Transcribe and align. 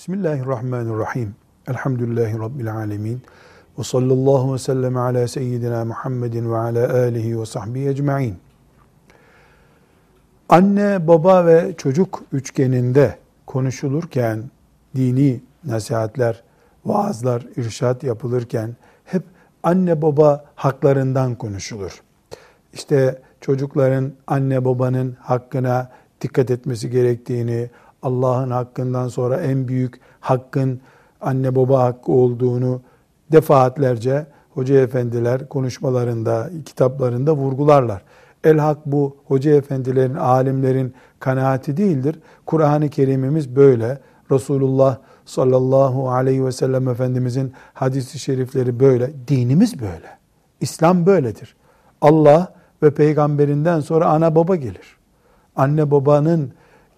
Bismillahirrahmanirrahim. 0.00 1.34
Elhamdülillahi 1.68 2.38
Rabbil 2.38 2.74
alemin. 2.74 3.22
Ve 3.78 3.84
sallallahu 3.84 4.54
ve 4.54 4.58
sellem 4.58 4.96
ala 4.96 5.28
seyyidina 5.28 5.84
Muhammedin 5.84 6.52
ve 6.52 6.56
ala 6.56 6.92
alihi 6.92 7.40
ve 7.40 7.46
sahbihi 7.46 7.88
ecma'in. 7.88 8.36
Anne, 10.48 11.06
baba 11.08 11.46
ve 11.46 11.74
çocuk 11.76 12.22
üçgeninde 12.32 13.18
konuşulurken, 13.46 14.50
dini 14.96 15.40
nasihatler, 15.64 16.42
vaazlar, 16.84 17.46
irşat 17.56 18.02
yapılırken 18.02 18.76
hep 19.04 19.22
anne 19.62 20.02
baba 20.02 20.44
haklarından 20.54 21.34
konuşulur. 21.34 22.02
İşte 22.72 23.22
çocukların 23.40 24.12
anne 24.26 24.64
babanın 24.64 25.16
hakkına 25.20 25.90
dikkat 26.20 26.50
etmesi 26.50 26.90
gerektiğini, 26.90 27.70
Allah'ın 28.02 28.50
hakkından 28.50 29.08
sonra 29.08 29.36
en 29.36 29.68
büyük 29.68 30.00
hakkın 30.20 30.80
anne 31.20 31.56
baba 31.56 31.82
hakkı 31.82 32.12
olduğunu 32.12 32.80
defaatlerce 33.32 34.26
hoca 34.50 34.80
efendiler 34.80 35.48
konuşmalarında, 35.48 36.50
kitaplarında 36.64 37.36
vurgularlar. 37.36 38.02
El 38.44 38.58
hak 38.58 38.86
bu 38.86 39.16
hoca 39.26 39.50
efendilerin, 39.50 40.14
alimlerin 40.14 40.94
kanaati 41.18 41.76
değildir. 41.76 42.18
Kur'an-ı 42.46 42.88
Kerimimiz 42.88 43.56
böyle. 43.56 43.98
Resulullah 44.30 44.98
sallallahu 45.24 46.10
aleyhi 46.10 46.44
ve 46.44 46.52
sellem 46.52 46.88
Efendimizin 46.88 47.52
hadisi 47.74 48.18
şerifleri 48.18 48.80
böyle. 48.80 49.10
Dinimiz 49.28 49.80
böyle. 49.80 50.18
İslam 50.60 51.06
böyledir. 51.06 51.56
Allah 52.00 52.52
ve 52.82 52.94
peygamberinden 52.94 53.80
sonra 53.80 54.06
ana 54.06 54.34
baba 54.34 54.56
gelir. 54.56 54.96
Anne 55.56 55.90
babanın 55.90 56.52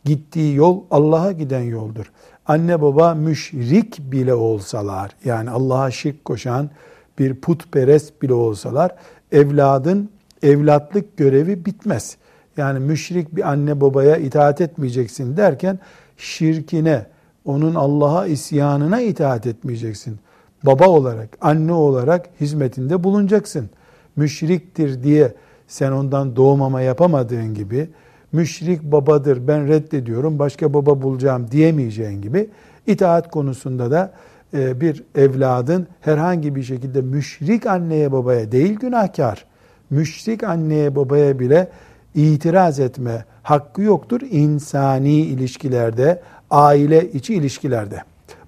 gittiği 0.04 0.54
yol 0.54 0.82
Allah'a 0.90 1.32
giden 1.32 1.62
yoldur. 1.62 2.12
Anne 2.46 2.82
baba 2.82 3.14
müşrik 3.14 4.12
bile 4.12 4.34
olsalar, 4.34 5.10
yani 5.24 5.50
Allah'a 5.50 5.90
şirk 5.90 6.24
koşan 6.24 6.70
bir 7.18 7.34
putperest 7.34 8.22
bile 8.22 8.34
olsalar, 8.34 8.94
evladın 9.32 10.10
evlatlık 10.42 11.16
görevi 11.16 11.64
bitmez. 11.64 12.16
Yani 12.56 12.78
müşrik 12.78 13.36
bir 13.36 13.50
anne 13.50 13.80
babaya 13.80 14.16
itaat 14.16 14.60
etmeyeceksin 14.60 15.36
derken, 15.36 15.78
şirkine, 16.16 17.06
onun 17.44 17.74
Allah'a 17.74 18.26
isyanına 18.26 19.00
itaat 19.00 19.46
etmeyeceksin. 19.46 20.18
Baba 20.62 20.88
olarak, 20.88 21.28
anne 21.40 21.72
olarak 21.72 22.28
hizmetinde 22.40 23.04
bulunacaksın. 23.04 23.70
Müşriktir 24.16 25.02
diye 25.02 25.34
sen 25.68 25.92
ondan 25.92 26.36
doğmama 26.36 26.80
yapamadığın 26.80 27.54
gibi, 27.54 27.90
müşrik 28.32 28.82
babadır 28.82 29.48
ben 29.48 29.68
reddediyorum 29.68 30.38
başka 30.38 30.74
baba 30.74 31.02
bulacağım 31.02 31.46
diyemeyeceğin 31.50 32.22
gibi 32.22 32.48
itaat 32.86 33.30
konusunda 33.30 33.90
da 33.90 34.12
e, 34.54 34.80
bir 34.80 35.04
evladın 35.14 35.86
herhangi 36.00 36.54
bir 36.54 36.62
şekilde 36.62 37.02
müşrik 37.02 37.66
anneye 37.66 38.12
babaya 38.12 38.52
değil 38.52 38.74
günahkar, 38.74 39.44
müşrik 39.90 40.44
anneye 40.44 40.96
babaya 40.96 41.38
bile 41.38 41.68
itiraz 42.14 42.80
etme 42.80 43.24
hakkı 43.42 43.82
yoktur 43.82 44.20
insani 44.30 45.16
ilişkilerde, 45.16 46.22
aile 46.50 47.12
içi 47.12 47.34
ilişkilerde. 47.34 48.02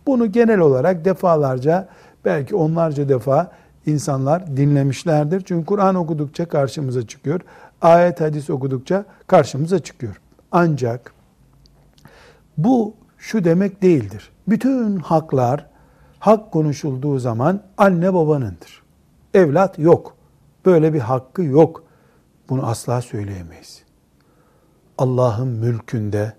Bunu 0.06 0.32
genel 0.32 0.58
olarak 0.58 1.04
defalarca 1.04 1.88
belki 2.24 2.56
onlarca 2.56 3.08
defa 3.08 3.50
insanlar 3.86 4.56
dinlemişlerdir. 4.56 5.40
Çünkü 5.40 5.66
Kur'an 5.66 5.94
okudukça 5.94 6.44
karşımıza 6.44 7.06
çıkıyor 7.06 7.40
ayet 7.84 8.20
hadis 8.20 8.50
okudukça 8.50 9.04
karşımıza 9.26 9.78
çıkıyor. 9.78 10.20
Ancak 10.52 11.14
bu 12.56 12.94
şu 13.18 13.44
demek 13.44 13.82
değildir. 13.82 14.32
Bütün 14.48 14.96
haklar 14.96 15.66
hak 16.18 16.52
konuşulduğu 16.52 17.18
zaman 17.18 17.62
anne 17.78 18.14
babanındır. 18.14 18.82
Evlat 19.34 19.78
yok. 19.78 20.16
Böyle 20.66 20.94
bir 20.94 21.00
hakkı 21.00 21.42
yok. 21.42 21.84
Bunu 22.48 22.66
asla 22.66 23.02
söyleyemeyiz. 23.02 23.82
Allah'ın 24.98 25.48
mülkünde 25.48 26.36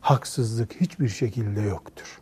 haksızlık 0.00 0.80
hiçbir 0.80 1.08
şekilde 1.08 1.60
yoktur. 1.60 2.20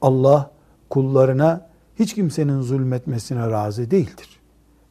Allah 0.00 0.50
kullarına 0.90 1.68
hiç 1.98 2.14
kimsenin 2.14 2.60
zulmetmesine 2.60 3.50
razı 3.50 3.90
değildir. 3.90 4.40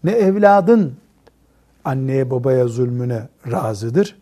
Ne 0.03 0.11
evladın 0.11 0.97
anneye 1.85 2.31
babaya 2.31 2.67
zulmüne 2.67 3.27
razıdır 3.51 4.17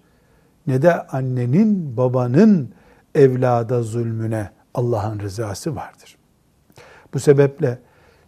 ne 0.67 0.81
de 0.81 1.07
annenin 1.07 1.97
babanın 1.97 2.73
evlada 3.15 3.83
zulmüne 3.83 4.49
Allah'ın 4.73 5.19
rızası 5.19 5.75
vardır. 5.75 6.17
Bu 7.13 7.19
sebeple 7.19 7.79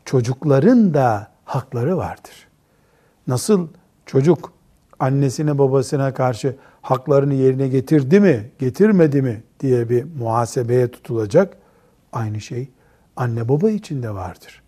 çocukların 0.06 0.94
da 0.94 1.32
hakları 1.46 1.98
vardır. 1.98 2.48
Nasıl 3.28 3.68
çocuk 4.06 4.54
annesine 5.00 5.58
babasına 5.58 6.14
karşı 6.14 6.56
haklarını 6.82 7.34
yerine 7.34 7.68
getirdi 7.68 8.20
mi, 8.20 8.52
getirmedi 8.60 9.22
mi 9.22 9.44
diye 9.60 9.90
bir 9.90 10.04
muhasebeye 10.04 10.92
tutulacak. 10.92 11.58
Aynı 12.14 12.42
şey 12.42 12.70
anne 13.16 13.50
baba 13.50 13.70
için 13.70 14.04
de 14.04 14.14
vardır. 14.14 14.62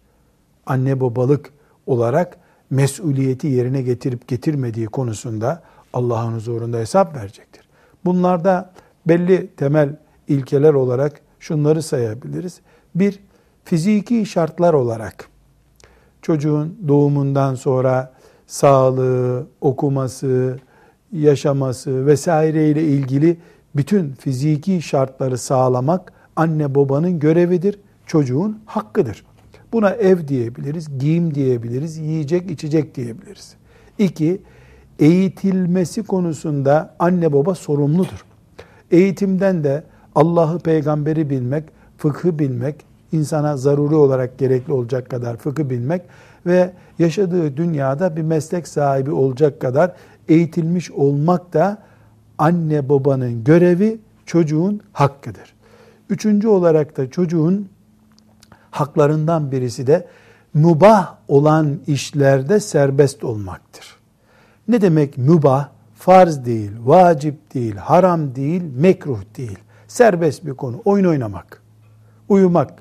Anne 0.66 1.00
babalık 1.02 1.54
olarak 1.86 2.38
mesuliyeti 2.76 3.48
yerine 3.48 3.82
getirip 3.82 4.28
getirmediği 4.28 4.86
konusunda 4.86 5.62
Allah'ın 5.94 6.34
huzurunda 6.34 6.78
hesap 6.78 7.16
verecektir. 7.16 7.70
Bunlarda 8.06 8.72
belli 9.08 9.48
temel 9.48 9.96
ilkeler 10.28 10.74
olarak 10.74 11.22
şunları 11.40 11.84
sayabiliriz. 11.84 12.60
Bir, 12.96 13.20
fiziki 13.64 14.26
şartlar 14.26 14.74
olarak 14.74 15.30
çocuğun 16.22 16.78
doğumundan 16.88 17.56
sonra 17.56 18.14
sağlığı, 18.48 19.48
okuması, 19.62 20.58
yaşaması 21.12 22.06
vesaire 22.06 22.70
ile 22.70 22.84
ilgili 22.84 23.38
bütün 23.76 24.12
fiziki 24.14 24.82
şartları 24.82 25.38
sağlamak 25.38 26.14
anne 26.36 26.76
babanın 26.76 27.20
görevidir, 27.20 27.80
çocuğun 28.06 28.60
hakkıdır. 28.66 29.26
Buna 29.76 29.90
ev 29.90 30.28
diyebiliriz, 30.28 31.00
giyim 31.00 31.36
diyebiliriz, 31.36 31.98
yiyecek 31.98 32.52
içecek 32.52 32.96
diyebiliriz. 32.96 33.56
İki, 33.98 34.42
eğitilmesi 35.00 36.04
konusunda 36.04 36.96
anne 37.00 37.34
baba 37.34 37.56
sorumludur. 37.56 38.26
Eğitimden 38.92 39.64
de 39.64 39.84
Allah'ı 40.16 40.60
peygamberi 40.60 41.30
bilmek, 41.30 41.64
fıkhı 41.98 42.40
bilmek, 42.40 42.76
insana 43.12 43.58
zaruri 43.58 43.96
olarak 43.96 44.38
gerekli 44.38 44.74
olacak 44.74 45.10
kadar 45.10 45.38
fıkhı 45.38 45.70
bilmek 45.70 46.02
ve 46.46 46.72
yaşadığı 47.00 47.58
dünyada 47.58 48.16
bir 48.16 48.22
meslek 48.22 48.68
sahibi 48.68 49.12
olacak 49.12 49.60
kadar 49.60 49.96
eğitilmiş 50.30 50.92
olmak 50.92 51.54
da 51.54 51.78
anne 52.38 52.90
babanın 52.90 53.44
görevi, 53.44 53.98
çocuğun 54.26 54.82
hakkıdır. 54.94 55.56
Üçüncü 56.10 56.48
olarak 56.48 56.98
da 56.98 57.10
çocuğun 57.10 57.75
haklarından 58.76 59.52
birisi 59.52 59.88
de 59.88 60.08
mübah 60.54 61.16
olan 61.28 61.80
işlerde 61.88 62.60
serbest 62.60 63.24
olmaktır. 63.24 63.96
Ne 64.68 64.82
demek 64.82 65.18
mübah? 65.18 65.70
Farz 65.96 66.46
değil, 66.46 66.72
vacip 66.84 67.54
değil, 67.54 67.76
haram 67.76 68.36
değil, 68.36 68.64
mekruh 68.76 69.20
değil. 69.38 69.60
Serbest 69.88 70.46
bir 70.46 70.54
konu. 70.54 70.82
Oyun 70.86 71.06
oynamak, 71.06 71.62
uyumak. 72.30 72.74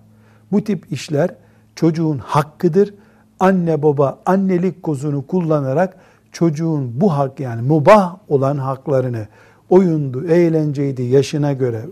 Bu 0.52 0.64
tip 0.64 0.92
işler 0.92 1.30
çocuğun 1.74 2.18
hakkıdır. 2.18 2.94
Anne 3.40 3.82
baba 3.82 4.18
annelik 4.26 4.82
kozunu 4.82 5.26
kullanarak 5.26 5.96
çocuğun 6.32 7.00
bu 7.00 7.12
hak 7.12 7.40
yani 7.40 7.62
mubah 7.62 8.16
olan 8.28 8.58
haklarını 8.58 9.26
oyundu, 9.70 10.26
eğlenceydi 10.26 11.02
yaşına 11.02 11.52
göre 11.52 11.82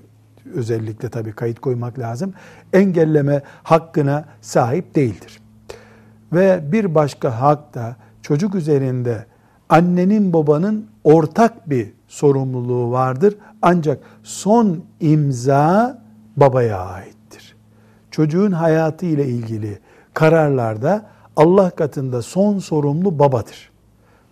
özellikle 0.55 1.09
tabii 1.09 1.33
kayıt 1.33 1.61
koymak 1.61 1.99
lazım. 1.99 2.35
Engelleme 2.73 3.43
hakkına 3.63 4.25
sahip 4.41 4.95
değildir. 4.95 5.41
Ve 6.33 6.73
bir 6.73 6.95
başka 6.95 7.41
hak 7.41 7.75
da 7.75 7.97
çocuk 8.23 8.55
üzerinde 8.55 9.27
annenin 9.69 10.33
babanın 10.33 10.87
ortak 11.05 11.71
bir 11.71 11.93
sorumluluğu 12.09 12.91
vardır. 12.91 13.37
Ancak 13.63 13.99
son 14.23 14.85
imza 15.01 15.99
babaya 16.37 16.79
aittir. 16.79 17.57
Çocuğun 18.11 18.53
hayatı 18.53 19.07
ile 19.07 19.27
ilgili 19.27 19.79
kararlarda 20.15 21.07
Allah 21.37 21.71
katında 21.71 22.23
son 22.23 22.59
sorumlu 22.59 23.19
babadır. 23.19 23.73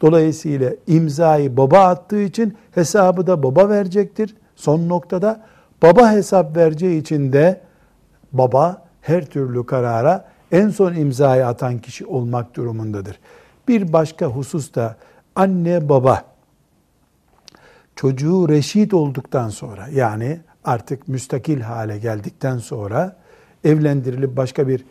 Dolayısıyla 0.01 0.73
imzayı 0.87 1.57
baba 1.57 1.79
attığı 1.79 2.21
için 2.23 2.57
hesabı 2.71 3.27
da 3.27 3.43
baba 3.43 3.69
verecektir. 3.69 4.37
Son 4.57 4.89
noktada 4.89 5.41
Baba 5.83 6.13
hesap 6.13 6.57
vereceği 6.57 7.01
için 7.01 7.33
de 7.33 7.61
baba 8.33 8.83
her 9.01 9.27
türlü 9.27 9.67
karara 9.67 10.25
en 10.53 10.69
son 10.69 10.95
imzayı 10.95 11.47
atan 11.47 11.79
kişi 11.79 12.07
olmak 12.07 12.57
durumundadır. 12.57 13.21
Bir 13.69 13.93
başka 13.93 14.27
husus 14.27 14.75
da 14.75 14.97
anne 15.37 15.89
baba 15.89 16.25
çocuğu 17.97 18.49
reşit 18.49 18.95
olduktan 18.95 19.49
sonra 19.49 19.89
yani 19.93 20.41
artık 20.65 21.09
müstakil 21.09 21.61
hale 21.61 21.99
geldikten 21.99 22.59
sonra 22.59 23.17
evlendirilip 23.65 24.37
başka 24.37 24.69
bir 24.69 24.85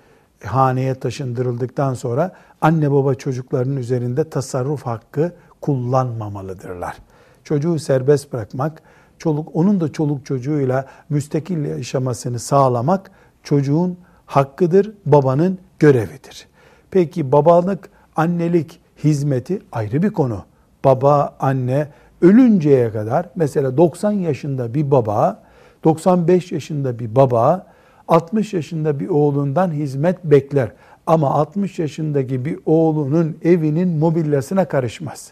haneye 0.44 0.95
taşındırıldıktan 0.95 1.94
sonra 1.94 2.35
anne 2.62 2.92
baba 2.92 3.15
çocuklarının 3.15 3.77
üzerinde 3.77 4.30
tasarruf 4.30 4.85
hakkı 4.85 5.33
kullanmamalıdırlar. 5.62 6.97
Çocuğu 7.44 7.80
serbest 7.80 8.33
bırakmak, 8.33 8.81
çoluk 9.19 9.50
onun 9.54 9.81
da 9.81 9.92
çoluk 9.92 10.25
çocuğuyla 10.25 10.86
müstakil 11.10 11.66
yaşamasını 11.66 12.39
sağlamak 12.39 13.12
çocuğun 13.44 13.98
hakkıdır, 14.25 14.94
babanın 15.06 15.57
görevidir. 15.80 16.48
Peki 16.92 17.31
babalık, 17.31 17.89
annelik 18.16 18.80
hizmeti 19.04 19.62
ayrı 19.71 20.04
bir 20.04 20.10
konu. 20.10 20.44
Baba, 20.86 21.36
anne 21.39 21.88
ölünceye 22.21 22.92
kadar 22.92 23.30
mesela 23.36 23.77
90 23.77 24.12
yaşında 24.12 24.74
bir 24.74 24.92
baba, 24.92 25.44
95 25.83 26.51
yaşında 26.51 27.00
bir 27.00 27.16
baba 27.16 27.66
60 28.07 28.54
yaşında 28.54 29.00
bir 29.00 29.10
oğlundan 29.10 29.71
hizmet 29.71 30.24
bekler. 30.24 30.71
Ama 31.07 31.30
60 31.30 31.80
yaşındaki 31.80 32.45
bir 32.45 32.60
oğlunun 32.66 33.38
evinin 33.44 33.89
mobilyasına 33.89 34.66
karışmaz. 34.66 35.31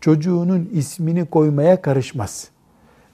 Çocuğunun 0.00 0.68
ismini 0.72 1.24
koymaya 1.26 1.82
karışmaz. 1.82 2.50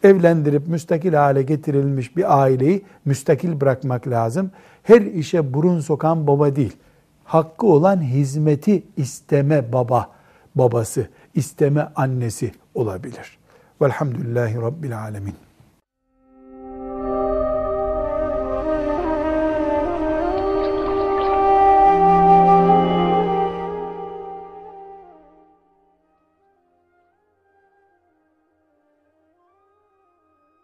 Evlendirip 0.02 0.68
müstakil 0.68 1.14
hale 1.14 1.42
getirilmiş 1.42 2.16
bir 2.16 2.42
aileyi 2.42 2.82
müstakil 3.04 3.60
bırakmak 3.60 4.08
lazım. 4.08 4.50
Her 4.82 5.00
işe 5.00 5.54
burun 5.54 5.80
sokan 5.80 6.26
baba 6.26 6.56
değil. 6.56 6.76
Hakkı 7.24 7.66
olan 7.66 8.02
hizmeti 8.02 8.82
isteme 8.96 9.72
baba, 9.72 10.10
babası, 10.54 11.08
isteme 11.34 11.88
annesi 11.96 12.52
olabilir. 12.74 13.38
Velhamdülillahi 13.82 14.56
Rabbil 14.56 14.98
Alemin. 14.98 15.34